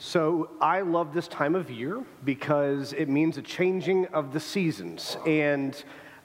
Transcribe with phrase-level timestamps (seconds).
[0.00, 5.16] So I love this time of year because it means a changing of the seasons.
[5.26, 5.74] And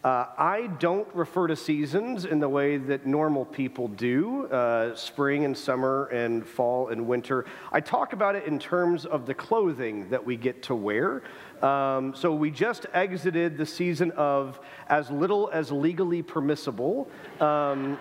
[0.03, 5.45] uh, I don't refer to seasons in the way that normal people do uh, spring
[5.45, 7.45] and summer and fall and winter.
[7.71, 11.23] I talk about it in terms of the clothing that we get to wear.
[11.63, 17.09] Um, so we just exited the season of as little as legally permissible.
[17.39, 17.97] Um,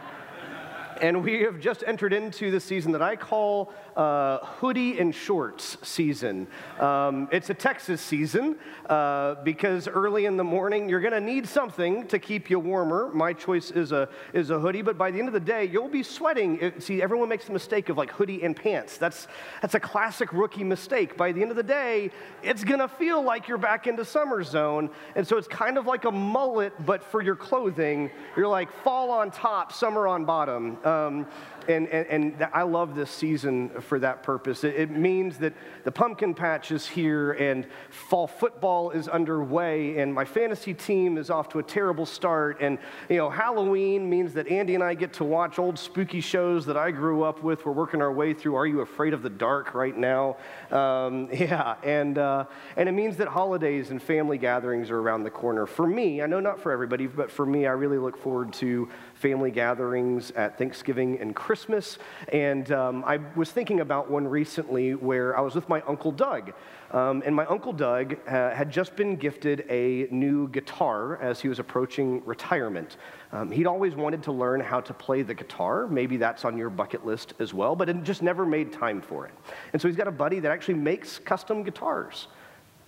[1.02, 5.76] and we have just entered into the season that I call uh, hoodie and shorts
[5.82, 6.46] season.
[6.80, 8.56] Um, it's a Texas season
[8.86, 13.10] uh, because early in the morning you're going to need something to keep you warmer.
[13.12, 15.88] My choice is a, is a hoodie, but by the end of the day, you'll
[15.88, 16.72] be sweating.
[16.78, 18.98] See, everyone makes the mistake of like hoodie and pants.
[18.98, 19.28] That's,
[19.60, 21.16] that's a classic rookie mistake.
[21.16, 22.10] By the end of the day,
[22.42, 24.90] it's going to feel like you're back into summer zone.
[25.14, 28.10] And so it's kind of like a mullet, but for your clothing.
[28.36, 30.78] You're like fall on top, summer on bottom.
[30.84, 31.26] Um,
[31.68, 34.64] and, and, and, I love this season for that purpose.
[34.64, 35.52] It, it, means that
[35.84, 41.30] the pumpkin patch is here and fall football is underway and my fantasy team is
[41.30, 42.60] off to a terrible start.
[42.60, 46.66] And, you know, Halloween means that Andy and I get to watch old spooky shows
[46.66, 47.66] that I grew up with.
[47.66, 50.36] We're working our way through Are You Afraid of the Dark right now?
[50.70, 52.44] Um, yeah, and, uh,
[52.76, 55.66] and it means that holidays and family gatherings are around the corner.
[55.66, 58.88] For me, I know not for everybody, but for me, I really look forward to
[59.22, 61.98] family gatherings at Thanksgiving and Christmas.
[62.32, 66.52] And um, I was thinking about one recently where I was with my Uncle Doug.
[66.90, 71.48] Um, and my Uncle Doug uh, had just been gifted a new guitar as he
[71.48, 72.96] was approaching retirement.
[73.30, 75.86] Um, he'd always wanted to learn how to play the guitar.
[75.86, 79.26] Maybe that's on your bucket list as well, but it just never made time for
[79.26, 79.32] it.
[79.72, 82.26] And so he's got a buddy that actually makes custom guitars.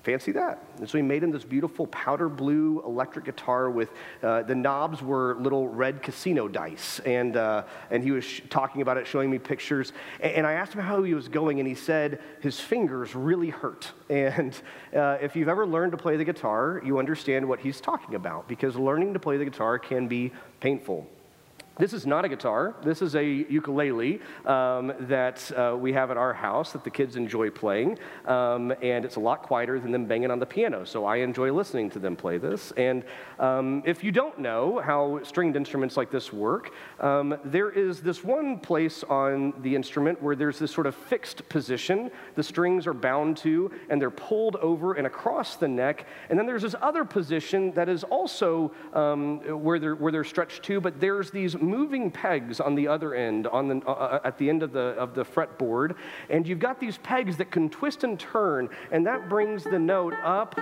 [0.05, 0.63] Fancy that.
[0.79, 3.89] And so he made him this beautiful powder blue electric guitar with
[4.23, 7.01] uh, the knobs were little red casino dice.
[7.01, 9.95] And, uh, and he was sh- talking about it, showing me pictures.
[10.21, 13.51] And, and, I asked him how he was going, and he said his fingers really
[13.51, 13.93] hurt.
[14.15, 14.55] And
[14.95, 18.47] uh, if you've ever learned to play the guitar, you understand what he's talking about
[18.47, 21.09] because learning to play the guitar can be painful.
[21.77, 22.77] This is not a guitar.
[22.85, 27.17] This is a ukulele um, that uh, we have at our house that the kids
[27.17, 27.99] enjoy playing.
[28.27, 30.85] Um, and it's a lot quieter than them banging on the piano.
[30.85, 32.73] So I enjoy listening to them play this.
[32.77, 33.03] And
[33.41, 38.23] um, if you don't know how stringed instruments like this work, um, there is this
[38.23, 42.09] one place on the instrument where there's this sort of fixed position.
[42.37, 46.07] The strings are bound to, and they're pulled over and across the neck.
[46.31, 50.63] And then there's this other position that is also um, where, they're, where they're stretched
[50.65, 54.39] to, but there's these moving pegs on the other end, on the, uh, uh, at
[54.39, 55.97] the end of the, of the fretboard,
[56.31, 60.15] and you've got these pegs that can twist and turn, and that brings the note
[60.23, 60.59] up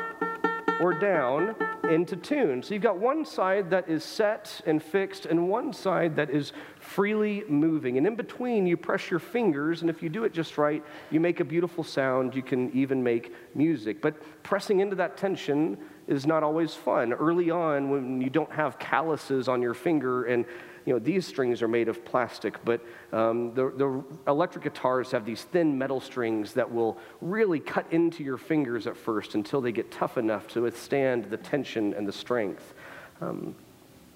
[0.81, 1.55] or down
[1.89, 2.63] into tune.
[2.63, 6.53] So you've got one side that is set and fixed, and one side that is
[6.81, 7.99] freely moving.
[7.99, 11.21] And in between, you press your fingers, and if you do it just right, you
[11.21, 12.35] make a beautiful sound.
[12.35, 14.01] You can even make music.
[14.03, 17.13] But pressing into that tension is not always fun.
[17.13, 20.45] Early on, when you don't have calluses on your finger and
[20.85, 25.25] you know, these strings are made of plastic, but um, the, the electric guitars have
[25.25, 29.73] these thin metal strings that will really cut into your fingers at first until they
[29.73, 32.75] get tough enough to withstand the tension and the strength.
[33.21, 33.55] Um,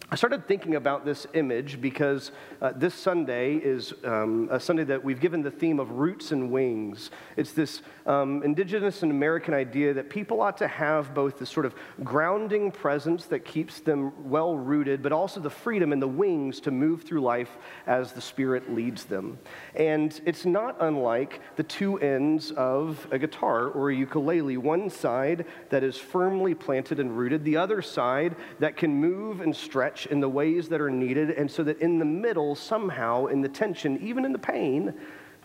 [0.08, 2.30] I started thinking about this image because
[2.62, 6.48] uh, this Sunday is um, a Sunday that we've given the theme of roots and
[6.52, 7.10] wings.
[7.36, 11.66] It's this um, indigenous and American idea that people ought to have both this sort
[11.66, 11.74] of
[12.04, 16.70] grounding presence that keeps them well rooted, but also the freedom and the wings to
[16.70, 19.36] move through life as the Spirit leads them.
[19.74, 25.46] And it's not unlike the two ends of a guitar or a ukulele one side
[25.70, 30.20] that is firmly planted and rooted, the other side that can move and stretch in
[30.20, 33.98] the ways that are needed, and so that in the middle, somehow, in the tension,
[34.02, 34.92] even in the pain,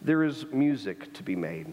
[0.02, 1.68] there is music to be made.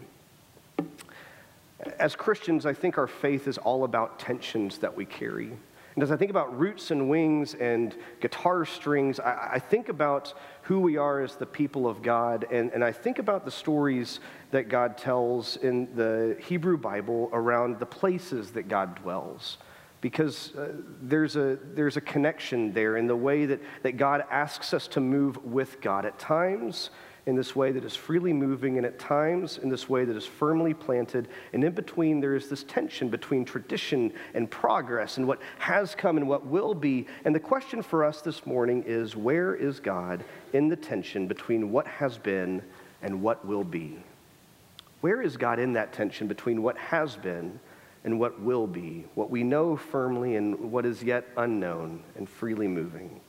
[1.99, 5.51] As Christians, I think our faith is all about tensions that we carry.
[5.95, 10.33] And as I think about roots and wings and guitar strings, I, I, think about
[10.61, 14.21] who we are as the people of God, and, and I think about the stories
[14.51, 19.57] that God tells in the Hebrew Bible around the places that God dwells
[20.01, 24.73] because uh, there's, a, there's a connection there in the way that, that God asks
[24.73, 26.05] us to move with God.
[26.05, 26.89] At times,
[27.25, 30.25] in this way that is freely moving, and at times, in this way that is
[30.25, 31.27] firmly planted.
[31.53, 36.17] And in between, there is this tension between tradition and progress and what has come
[36.17, 37.05] and what will be.
[37.25, 40.23] And the question for us this morning is where is God
[40.53, 42.61] in the tension between what has been
[43.01, 43.97] and what will be?
[45.01, 47.59] Where is God in that tension between what has been
[48.03, 52.67] and what will be, what we know firmly and what is yet unknown and freely
[52.67, 53.19] moving.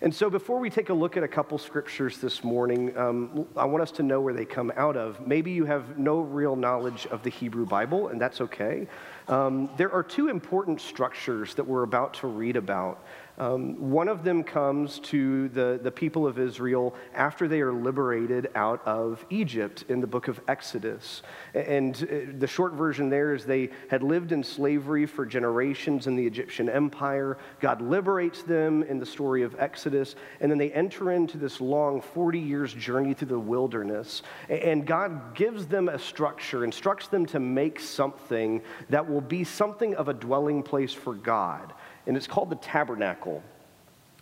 [0.00, 3.64] And so, before we take a look at a couple scriptures this morning, um, I
[3.64, 5.26] want us to know where they come out of.
[5.26, 8.86] Maybe you have no real knowledge of the Hebrew Bible, and that's okay.
[9.26, 13.04] Um, there are two important structures that we're about to read about
[13.38, 18.50] um, one of them comes to the, the people of Israel after they are liberated
[18.56, 21.22] out of Egypt in the book of Exodus.
[21.54, 26.16] And uh, the short version there is they had lived in slavery for generations in
[26.16, 27.38] the Egyptian empire.
[27.60, 32.00] God liberates them in the story of Exodus, and then they enter into this long
[32.00, 34.22] 40 years journey through the wilderness.
[34.48, 39.94] And God gives them a structure, instructs them to make something that will be something
[39.94, 41.72] of a dwelling place for God
[42.08, 43.42] and it's called the tabernacle.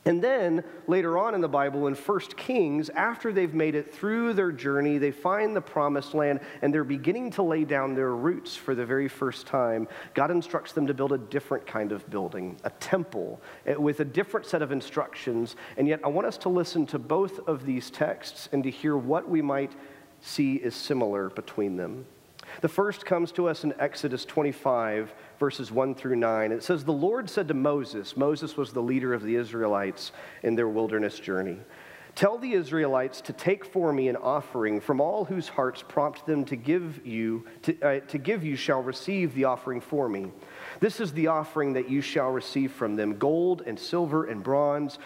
[0.06, 4.34] And then later on in the Bible, in 1 Kings, after they've made it through
[4.34, 8.54] their journey, they find the promised land and they're beginning to lay down their roots
[8.54, 9.88] for the very first time.
[10.14, 14.04] God instructs them to build a different kind of building, a temple, eh, with a
[14.04, 15.56] different set of instructions.
[15.76, 18.96] And yet, I want us to listen to both of these texts and to hear
[18.96, 19.72] what we might
[20.20, 22.06] see is similar between them.
[22.60, 26.52] The first comes to us in Exodus 25, verses 1 through 9.
[26.52, 30.12] It says, The Lord said to Moses, Moses was the leader of the Israelites
[30.42, 31.58] in their wilderness journey.
[32.16, 36.46] Tell the Israelites to take for me an offering from all whose hearts prompt them
[36.46, 40.32] to give you, to, uh, to give you shall receive the offering for me.
[40.80, 44.98] This is the offering that you shall receive from them gold and silver and bronze,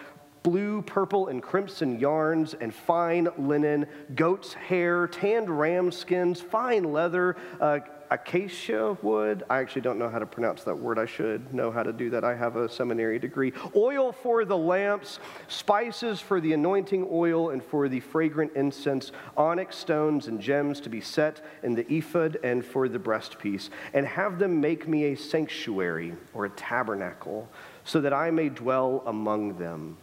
[0.42, 7.36] blue, purple, and crimson yarns, and fine linen, goat's hair, tanned ram skins, fine leather,
[7.60, 9.44] uh, acacia wood.
[9.48, 10.98] I actually don't know how to pronounce that word.
[10.98, 12.24] I should know how to do that.
[12.24, 13.52] I have a seminary degree.
[13.76, 19.76] Oil for the lamps, spices for the anointing oil and for the fragrant incense, onyx
[19.76, 23.70] stones and gems to be set in the ephod and for the breastpiece.
[23.94, 27.48] And have them make me a sanctuary or a tabernacle
[27.84, 29.98] so that I may dwell among them.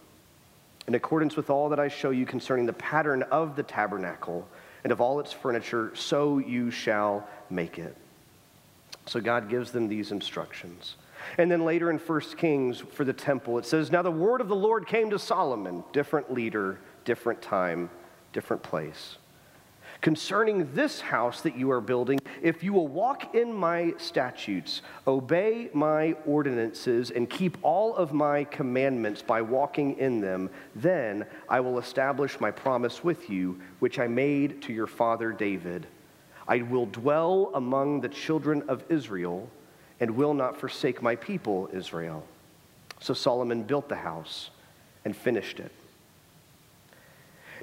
[0.88, 4.48] In accordance with all that I show you concerning the pattern of the tabernacle
[4.84, 7.94] and of all its furniture, so you shall make it.
[9.04, 10.96] So God gives them these instructions.
[11.36, 14.48] And then later in 1 Kings for the temple, it says, Now the word of
[14.48, 17.90] the Lord came to Solomon, different leader, different time,
[18.32, 19.18] different place
[20.00, 25.70] concerning this house that you are building, if you will walk in my statutes, obey
[25.72, 31.78] my ordinances, and keep all of my commandments by walking in them, then I will
[31.78, 35.86] establish my promise with you, which I made to your father David.
[36.46, 39.50] I will dwell among the children of Israel
[40.00, 42.24] and will not forsake my people, Israel.
[43.00, 44.50] So Solomon built the house
[45.04, 45.72] and finished it.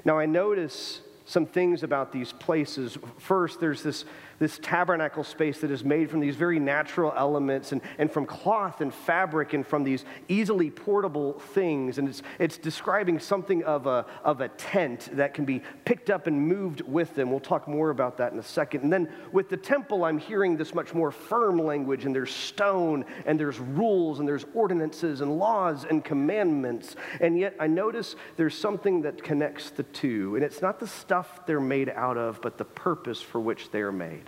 [0.04, 2.96] Now I notice some things about these places.
[3.18, 4.04] First, there's this,
[4.38, 8.80] this tabernacle space that is made from these very natural elements and, and from cloth
[8.80, 11.98] and fabric and from these easily portable things.
[11.98, 16.26] And it's, it's describing something of a, of a tent that can be picked up
[16.26, 17.30] and moved with them.
[17.30, 18.82] We'll talk more about that in a second.
[18.82, 23.04] And then with the temple, I'm hearing this much more firm language, and there's stone,
[23.24, 26.96] and there's rules, and there's ordinances, and laws, and commandments.
[27.20, 30.34] And yet I notice there's something that connects the two.
[30.36, 33.80] And it's not the stuff they're made out of, but the purpose for which they
[33.80, 34.25] are made.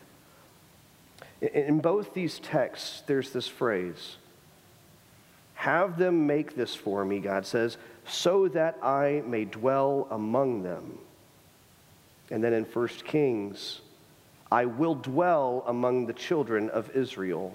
[1.40, 4.16] In both these texts, there's this phrase
[5.54, 7.76] Have them make this for me, God says,
[8.06, 10.98] so that I may dwell among them.
[12.30, 13.80] And then in 1 Kings,
[14.50, 17.54] I will dwell among the children of Israel.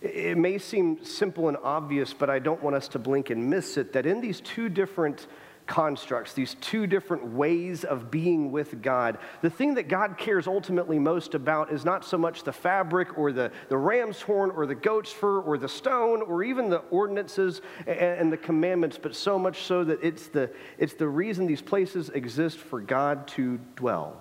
[0.00, 3.76] It may seem simple and obvious, but I don't want us to blink and miss
[3.76, 5.26] it that in these two different
[5.66, 9.18] constructs, these two different ways of being with God.
[9.40, 13.32] The thing that God cares ultimately most about is not so much the fabric or
[13.32, 17.62] the, the ram's horn or the goat's fur or the stone or even the ordinances
[17.86, 21.62] and, and the commandments, but so much so that it's the, it's the reason these
[21.62, 24.20] places exist for God to dwell.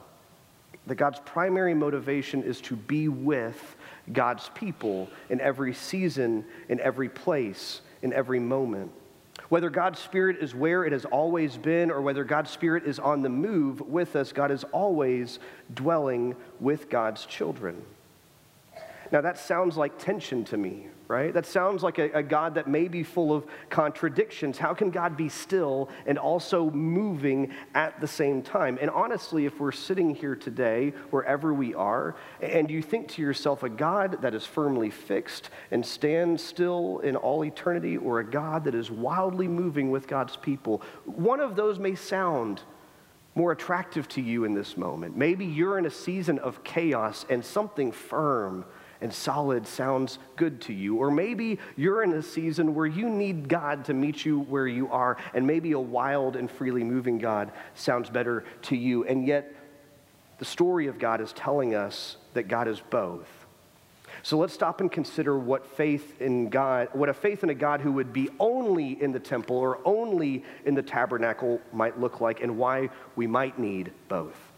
[0.87, 3.77] That God's primary motivation is to be with
[4.11, 8.91] God's people in every season, in every place, in every moment.
[9.53, 13.21] Whether God's Spirit is where it has always been or whether God's Spirit is on
[13.21, 15.37] the move with us, God is always
[15.75, 17.79] dwelling with God's children.
[19.13, 21.31] Now, that sounds like tension to me, right?
[21.31, 24.57] That sounds like a, a, God that may be full of contradictions.
[24.57, 28.79] How can God be still and also moving at the same time?
[28.81, 33.61] And honestly, if we're sitting here today, wherever we are, and you think to yourself,
[33.61, 38.63] a God that is firmly fixed and stands still in all eternity, or a God
[38.63, 42.63] that is wildly moving with God's people, one of those may sound
[43.35, 45.15] more attractive to you in this moment.
[45.15, 48.65] Maybe you're in a season of chaos and something firm
[49.03, 50.95] and solid sounds good to you.
[50.95, 54.89] Or maybe you're in a season where you need God to meet you where you
[54.91, 59.03] are, and maybe a wild and freely moving God sounds better to you.
[59.03, 59.53] And yet,
[60.39, 63.27] the story of God is telling us that God is both.
[64.21, 67.81] So let's stop and consider what faith in God, what a faith in a God
[67.81, 72.41] who would be only in the temple or only in the tabernacle might look like,
[72.41, 74.52] and why we might need both.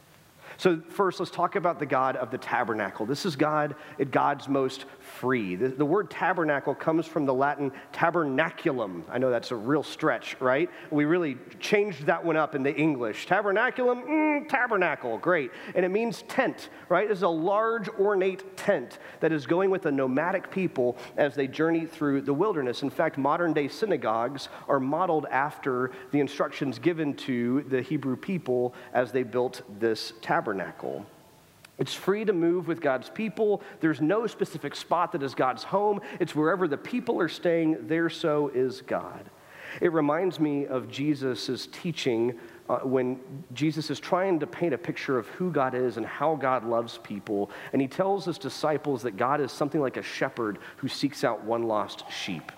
[0.57, 3.05] So, first, let's talk about the God of the tabernacle.
[3.05, 5.55] This is God at God's most free.
[5.55, 9.03] The, the, word tabernacle comes from the Latin tabernaculum.
[9.09, 10.69] I know that's a real stretch, right?
[10.91, 13.27] We really changed that one up in the English.
[13.27, 15.51] Tabernaculum, mm, tabernacle, great.
[15.75, 17.09] And it means tent, right?
[17.09, 21.85] It's a large, ornate tent that is going with the nomadic people as they journey
[21.85, 22.81] through the wilderness.
[22.81, 28.73] In fact, modern day synagogues are modeled after the instructions given to the Hebrew people
[28.93, 30.13] as they built this
[30.45, 31.05] tabernacle.
[31.77, 33.61] It's free to move with God's people.
[33.81, 35.99] There's no specific spot that is God's home.
[36.19, 39.29] It's wherever the people are staying, there so is God.
[39.81, 43.19] It reminds me of Jesus' teaching uh, when
[43.53, 46.99] Jesus is trying to paint a picture of who God is and how God loves
[46.99, 47.49] people.
[47.73, 51.43] And he tells his disciples that God is something like a shepherd who seeks out
[51.43, 52.53] one lost sheep.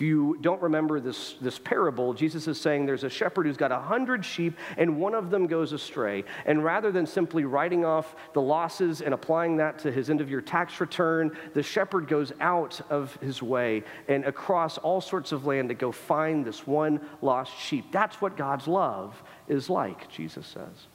[0.00, 3.70] If you don't remember this, this parable, Jesus is saying there's a shepherd who's got
[3.70, 6.24] a hundred sheep and one of them goes astray.
[6.46, 10.30] And rather than simply writing off the losses and applying that to his end of
[10.30, 15.44] year tax return, the shepherd goes out of his way and across all sorts of
[15.44, 17.92] land to go find this one lost sheep.
[17.92, 20.86] That's what God's love is like, Jesus says.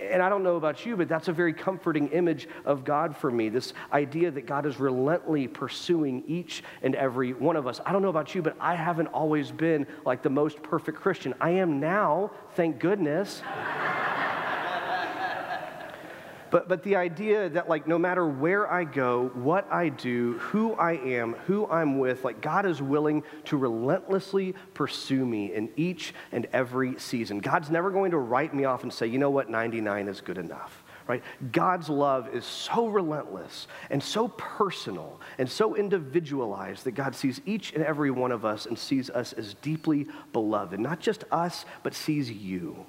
[0.00, 3.30] And I don't know about you, but that's a very comforting image of God for
[3.30, 3.48] me.
[3.48, 7.80] This idea that God is relentlessly pursuing each and every one of us.
[7.86, 11.34] I don't know about you, but I haven't always been like the most perfect Christian.
[11.40, 13.42] I am now, thank goodness.
[16.54, 20.74] But, but the idea that, like, no matter where I go, what I do, who
[20.74, 26.14] I am, who I'm with, like, God is willing to relentlessly pursue me in each
[26.30, 27.40] and every season.
[27.40, 30.38] God's never going to write me off and say, you know what, 99 is good
[30.38, 30.84] enough.
[31.08, 31.24] Right?
[31.50, 37.72] God's love is so relentless and so personal and so individualized that God sees each
[37.72, 40.78] and every one of us and sees us as deeply beloved.
[40.78, 42.86] Not just us, but sees you.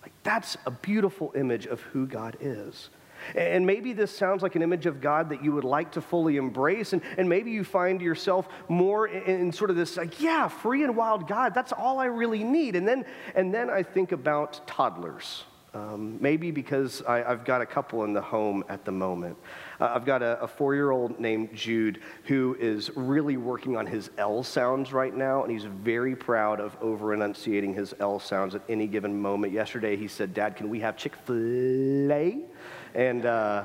[0.00, 2.88] Like that's a beautiful image of who God is.
[3.34, 6.36] And maybe this sounds like an image of God that you would like to fully
[6.36, 6.92] embrace.
[6.92, 10.84] And, and maybe you find yourself more in, in, sort of this, like, yeah, free
[10.84, 12.76] and wild God, that's all I really need.
[12.76, 15.44] And then, and then I think about toddlers.
[15.72, 19.36] Um, maybe because I, have got a couple in the home at the moment.
[19.80, 23.86] Uh, I've got a, a four year old named Jude who is really working on
[23.86, 28.56] his L sounds right now, and he's very proud of over enunciating his L sounds
[28.56, 29.52] at any given moment.
[29.52, 32.40] Yesterday he said, Dad, can we have Chick fil A?
[32.94, 33.64] And, uh,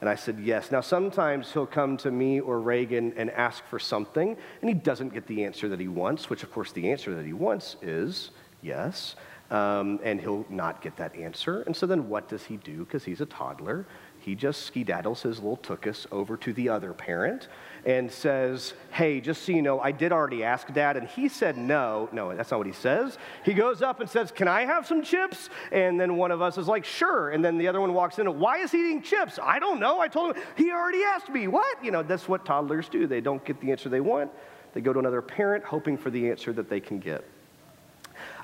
[0.00, 0.70] and I said, yes.
[0.70, 5.14] Now, sometimes he'll come to me or Reagan and ask for something, and he doesn't
[5.14, 8.30] get the answer that he wants, which, of course, the answer that he wants is
[8.62, 9.16] yes.
[9.50, 11.60] Um, and he'll not get that answer.
[11.62, 12.84] And so then what does he do?
[12.84, 13.86] Because he's a toddler.
[14.22, 17.48] He just skedaddles his little tookus over to the other parent
[17.84, 21.58] and says, Hey, just so you know, I did already ask dad, and he said
[21.58, 22.08] no.
[22.12, 23.18] No, that's not what he says.
[23.44, 25.50] He goes up and says, Can I have some chips?
[25.72, 27.30] And then one of us is like, Sure.
[27.30, 29.40] And then the other one walks in, Why is he eating chips?
[29.42, 29.98] I don't know.
[29.98, 31.48] I told him, He already asked me.
[31.48, 31.84] What?
[31.84, 33.08] You know, that's what toddlers do.
[33.08, 34.30] They don't get the answer they want,
[34.72, 37.24] they go to another parent hoping for the answer that they can get.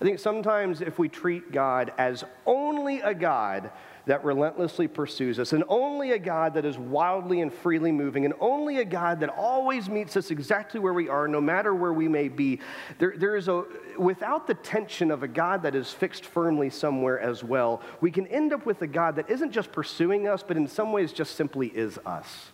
[0.00, 3.70] I think sometimes if we treat God as only a God
[4.08, 8.32] that relentlessly pursues us, and only a God that is wildly and freely moving, and
[8.40, 12.08] only a God that always meets us exactly where we are, no matter where we
[12.08, 12.58] may be.
[12.98, 13.64] There, there is a,
[13.98, 18.26] without the tension of a God that is fixed firmly somewhere as well, we can
[18.28, 21.36] end up with a God that isn't just pursuing us, but in some ways just
[21.36, 22.50] simply is us.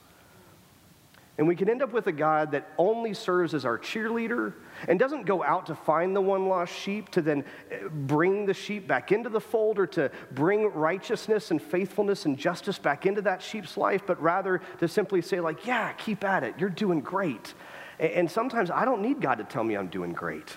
[1.37, 4.53] And we can end up with a God that only serves as our cheerleader
[4.87, 8.55] and doesn't go out to find the one lost sheep to then eh, bring the
[8.55, 13.21] sheep back into the fold or to bring righteousness and faithfulness and justice back into
[13.23, 16.55] that sheep's life, but rather to simply say, like, yeah, keep at it.
[16.57, 17.55] You're doing great.
[17.99, 20.57] And sometimes I don't need God to tell me I'm doing great.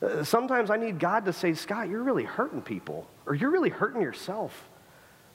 [0.00, 3.70] Uh, sometimes I need God to say, Scott, you're really hurting people, or you're really
[3.70, 4.68] hurting yourself.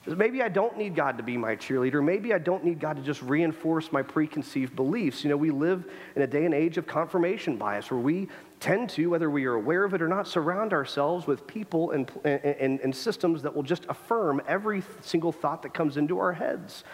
[0.06, 2.02] Maybe I don't need God to be my cheerleader.
[2.02, 5.22] Maybe I don't need God to just reinforce my preconceived beliefs.
[5.22, 5.84] You know, we live
[6.16, 8.28] in a day and age of confirmation bias where we
[8.60, 12.10] tend to, whether we are aware of it or not, surround ourselves with people and,
[12.24, 16.84] and, and systems that will just affirm every single thought that comes into our heads.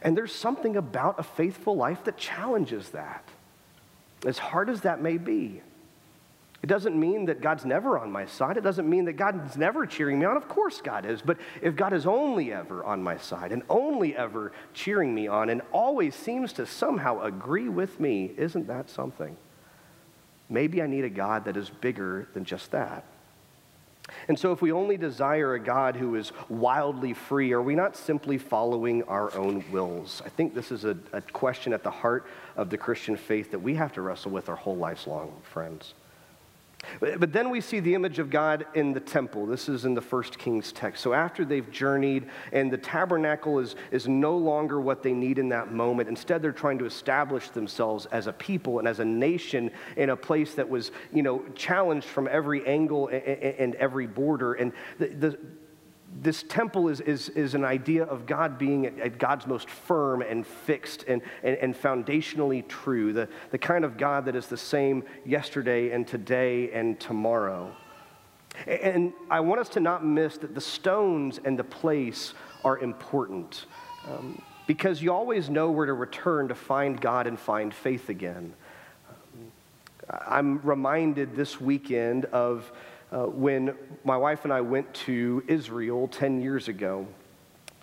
[0.00, 3.28] And there's something about a faithful life that challenges that,
[4.24, 5.62] as hard as that may be.
[6.62, 8.56] It doesn't mean that God's never on my side.
[8.56, 10.36] It doesn't mean that God's never cheering me on.
[10.36, 11.20] Of course, God is.
[11.20, 15.50] But if God is only ever on my side and only ever cheering me on
[15.50, 19.36] and always seems to somehow agree with me, isn't that something?
[20.48, 23.04] Maybe I need a God that is bigger than just that.
[24.28, 27.96] And so, if we only desire a God who is wildly free, are we not
[27.96, 30.22] simply following our own wills?
[30.24, 32.26] I think this is a, a question at the heart
[32.56, 35.94] of the Christian faith that we have to wrestle with our whole lives long, friends.
[37.00, 39.46] But then we see the image of God in the temple.
[39.46, 41.02] This is in the first King's text.
[41.02, 45.48] So after they've journeyed and the tabernacle is, is no longer what they need in
[45.50, 49.70] that moment, instead they're trying to establish themselves as a people and as a nation
[49.96, 54.54] in a place that was, you know, challenged from every angle and, and every border.
[54.54, 55.38] And the, the
[56.20, 60.20] this temple is, is, is an idea of God being at, at God's most firm
[60.22, 64.56] and fixed and, and, and, foundationally true, the, the kind of God that is the
[64.56, 67.74] same yesterday and today and tomorrow.
[68.66, 73.66] And I want us to not miss that the stones and the place are important
[74.06, 78.52] um, because you always know where to return to find God and find faith again.
[79.08, 79.52] Um,
[80.26, 82.70] I'm reminded this weekend of
[83.12, 87.06] uh, when my wife and I went to Israel 10 years ago.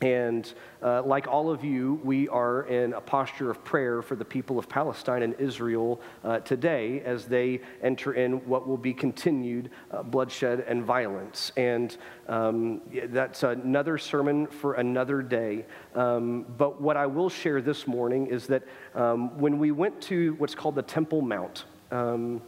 [0.02, 4.24] And uh, like all of you, we are in a posture of prayer for the
[4.24, 9.72] people of Palestine and Israel uh, today as they enter in what will be continued
[9.92, 11.52] uh, bloodshed and violence.
[11.58, 11.98] And
[12.30, 15.66] um, that's another sermon for another day.
[15.96, 18.64] Um, but what I will share this morning is that
[18.96, 22.42] um, when we went to what's called the Temple Mount, um,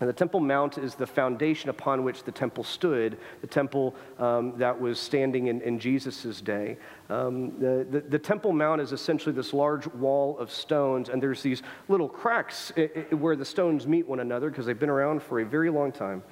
[0.00, 4.54] and the Temple Mount is the foundation upon which the temple stood, the temple um,
[4.56, 6.78] that was standing in, in Jesus' day.
[7.10, 11.42] Um, the, the, the, Temple Mount is essentially this large wall of stones, and there's
[11.42, 12.72] these little cracks
[13.10, 16.22] where the stones meet one another because they've been around for a very long time.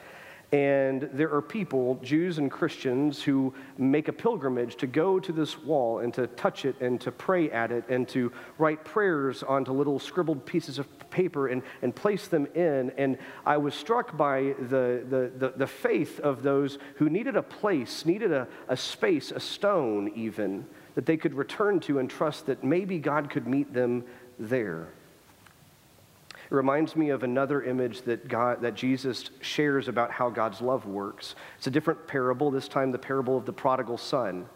[0.50, 5.58] And there are people, Jews and Christians, who make a pilgrimage to go to this
[5.58, 9.72] wall and to touch it and to pray at it and to write prayers onto
[9.72, 12.90] little scribbled pieces of paper and, and place them in.
[12.96, 17.42] And I was struck by the, the, the, the faith of those who needed a
[17.42, 22.46] place, needed a, a space, a stone even, that they could return to and trust
[22.46, 24.04] that maybe God could meet them
[24.38, 24.88] there.
[26.50, 30.86] It reminds me of another image that, God, that Jesus shares about how God's love
[30.86, 31.34] works.
[31.58, 34.48] It's a different parable, this time the parable of the prodigal son.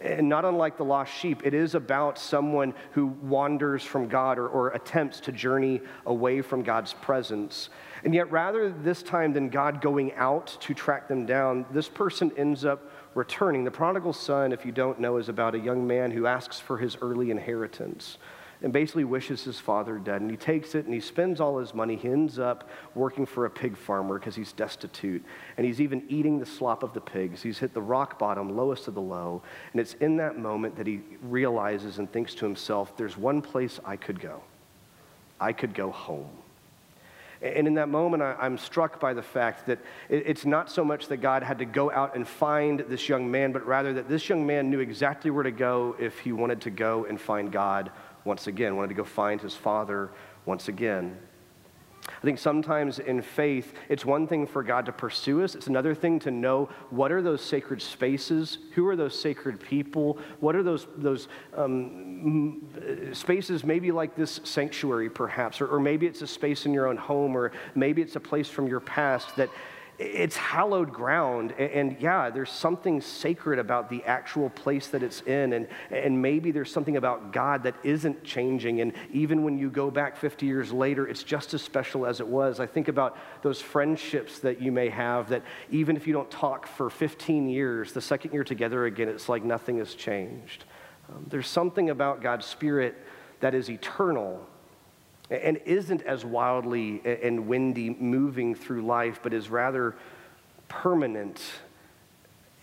[0.00, 4.46] And not unlike the lost sheep, it is about someone who wanders from God or,
[4.46, 7.68] or, attempts to journey away from God's presence.
[8.04, 12.30] And yet, rather this time than God going out to track them down, this person
[12.36, 13.64] ends up returning.
[13.64, 16.78] The prodigal son, if you don't know, is about a young man who asks for
[16.78, 18.18] his early inheritance
[18.62, 20.20] and basically wishes his father dead.
[20.20, 21.96] And he takes it and he spends all his money.
[21.96, 25.24] He ends up working for a pig farmer because he's destitute.
[25.56, 27.42] And he's even eating the slop of the pigs.
[27.42, 29.42] He's hit the rock bottom, lowest of the low.
[29.72, 33.78] And it's in that moment that he realizes and thinks to himself, there's one place
[33.84, 34.42] I could go.
[35.40, 36.30] I could go home.
[37.40, 41.18] And in that moment, I'm struck by the fact that it's not so much that
[41.18, 44.44] God had to go out and find this young man, but rather that this young
[44.44, 47.92] man knew exactly where to go if he wanted to go and find God
[48.28, 50.10] once again, wanted to go find his father
[50.44, 51.18] once again.
[52.06, 55.54] I think sometimes in faith, it's one thing for God to pursue us.
[55.54, 58.58] It's another thing to know what are those sacred spaces?
[58.74, 60.18] Who are those sacred people?
[60.40, 65.60] What are those, those um, spaces, maybe like this sanctuary, perhaps?
[65.60, 68.48] Or, or maybe it's a space in your own home, or maybe it's a place
[68.48, 69.50] from your past that
[69.98, 71.52] it's hallowed ground.
[71.58, 75.52] And, yeah, there's something sacred about the actual place that it's in.
[75.52, 78.80] And, and maybe there's something about God that isn't changing.
[78.80, 82.28] And even when you go back 50 years later, it's just as special as it
[82.28, 82.60] was.
[82.60, 86.68] I think about those friendships that you may have that even if you don't talk
[86.68, 90.64] for 15 years, the second you're together again, it's like nothing has changed.
[91.08, 92.94] Um, there's something about God's Spirit
[93.40, 94.46] that is eternal
[95.30, 99.94] and isn't as wildly and windy moving through life, but is rather
[100.68, 101.40] permanent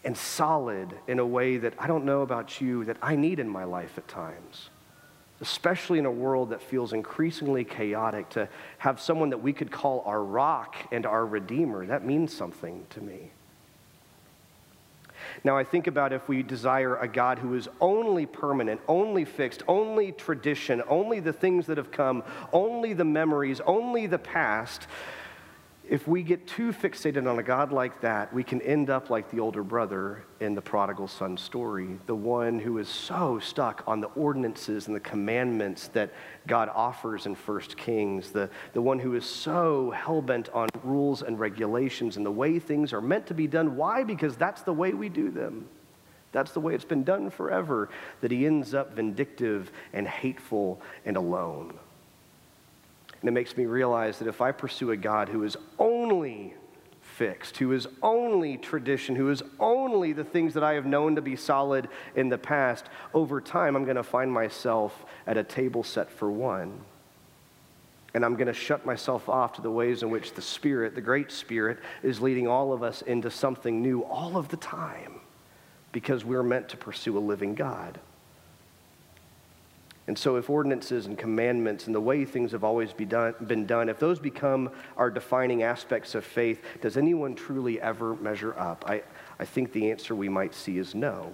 [0.04, 3.49] and solid in a way that I don't know about you that I need in
[3.49, 4.69] my life at times.
[5.41, 8.47] Especially in a world that feels increasingly chaotic, to
[8.78, 13.01] have someone that we could call our rock and our redeemer, that means something to
[13.01, 13.32] me.
[15.43, 19.63] Now, I think about if we desire a God who is only permanent, only fixed,
[19.67, 24.88] only tradition, only the things that have come, only the memories, only the past,
[25.89, 29.30] if we get too fixated on a God like that, we can end up like
[29.30, 34.02] the older brother in the prodigal son story, the one who is so stuck on
[34.02, 36.12] the ordinances and the commandments that
[36.48, 41.21] God offers in First Kings, the, the one who is so hell bent on rules
[41.21, 43.76] and regulations and the way things are meant to be done.
[43.76, 44.04] Why?
[44.04, 45.67] Because that's the way we do them.
[46.32, 51.15] That's the way it's been done forever, that he ends up vindictive and hateful and
[51.15, 51.80] alone.
[53.25, 56.53] And it makes me realize that if I pursue a God who is only
[57.01, 61.23] fixed, who is only tradition, who is only the things that I have known to
[61.23, 62.85] be solid in the past,
[63.15, 66.81] over time I'm going to find myself at a table set for one.
[68.13, 71.01] And I'm going to shut myself off to the ways in which the Spirit, the
[71.01, 75.15] great Spirit, is leading all of us into something new all of the time
[75.91, 77.99] because we're meant to pursue a living God.
[80.07, 83.65] And so, if ordinances and commandments and the way things have always be done, been
[83.65, 88.85] done, if those become our defining aspects of faith, does anyone truly ever measure up?
[88.87, 89.01] I,
[89.39, 91.33] I think the answer we might see is no.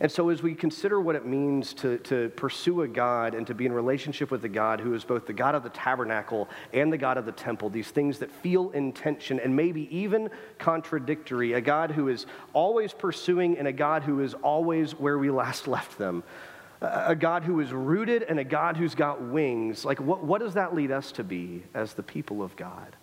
[0.00, 3.54] And so, as we consider what it means to, to pursue a God and to
[3.54, 6.92] be in relationship with a God who is both the God of the tabernacle and
[6.92, 10.28] the God of the temple, these things that feel in tension and maybe even
[10.58, 15.30] contradictory, a God who is always pursuing and a God who is always where we
[15.30, 16.22] last left them,
[16.82, 20.54] a God who is rooted and a God who's got wings, like what, what does
[20.54, 22.96] that lead us to be as the people of God?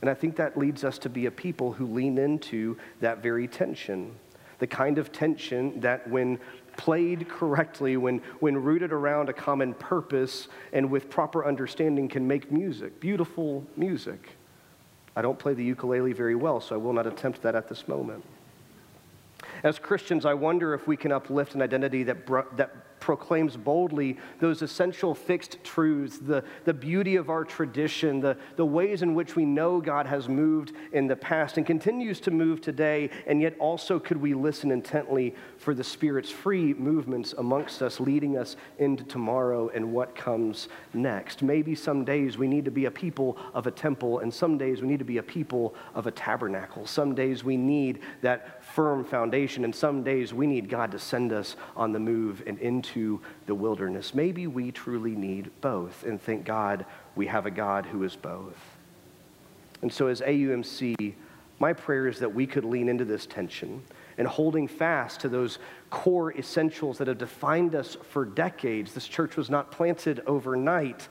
[0.00, 3.48] And I think that leads us to be a people who lean into that very
[3.48, 4.14] tension
[4.60, 6.38] the kind of tension that, when
[6.76, 12.52] played correctly, when, when rooted around a common purpose and with proper understanding, can make
[12.52, 14.30] music, beautiful music.
[15.16, 17.88] I don't play the ukulele very well, so I will not attempt that at this
[17.88, 18.24] moment.
[19.62, 24.18] As Christians, I wonder if we can uplift an identity that, br- that proclaims boldly
[24.38, 29.36] those essential fixed truths, the, the beauty of our tradition, the, the ways in which
[29.36, 33.56] we know God has moved in the past and continues to move today, and yet
[33.58, 39.04] also could we listen intently for the Spirit's free movements amongst us, leading us into
[39.04, 41.42] tomorrow and what comes next.
[41.42, 44.82] Maybe some days we need to be a people of a temple, and some days
[44.82, 46.86] we need to be a people of a tabernacle.
[46.86, 51.32] Some days we need that firm foundation, and some days we need God to send
[51.32, 52.58] us on the move and
[52.90, 54.14] into the wilderness.
[54.14, 56.84] Maybe we truly need both, and thank God
[57.16, 58.56] we have a God who is both.
[59.82, 61.14] And so, as AUMC,
[61.58, 63.82] my prayer is that we could lean into this tension
[64.18, 68.92] and holding fast to those core essentials that have defined us for decades.
[68.92, 71.08] This church was not planted overnight,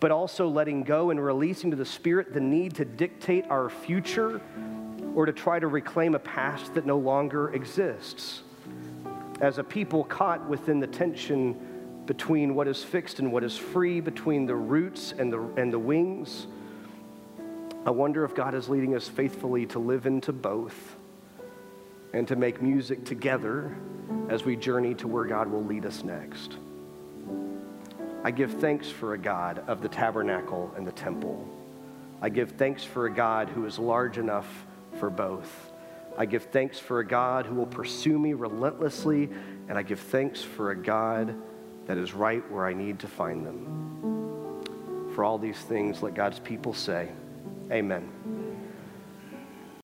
[0.00, 4.40] but also letting go and releasing to the Spirit the need to dictate our future
[5.14, 8.42] or to try to reclaim a past that no longer exists.
[9.42, 14.00] As a people caught within the tension between what is fixed and what is free,
[14.00, 16.46] between the roots and the, and the wings,
[17.84, 20.96] I wonder if God is leading us faithfully to live into both
[22.12, 23.76] and to make music together
[24.28, 26.56] as we journey to where God will lead us next.
[28.22, 31.44] I give thanks for a God of the tabernacle and the temple.
[32.20, 34.46] I give thanks for a God who is large enough
[35.00, 35.71] for both.
[36.16, 39.30] I give thanks for a God who will pursue me relentlessly,
[39.68, 41.34] and I give thanks for a God
[41.86, 45.10] that is right where I need to find them.
[45.14, 47.08] For all these things, let God's people say,
[47.70, 48.41] Amen.